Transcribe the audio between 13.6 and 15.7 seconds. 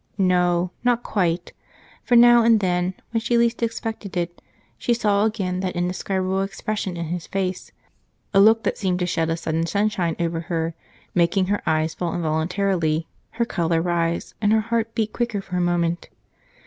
rise, and her heart beat quicker for a